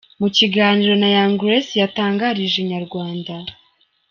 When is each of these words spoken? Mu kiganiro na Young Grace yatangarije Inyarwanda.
Mu 0.21 0.27
kiganiro 0.37 0.93
na 0.97 1.07
Young 1.15 1.33
Grace 1.41 1.73
yatangarije 1.81 2.57
Inyarwanda. 2.63 3.33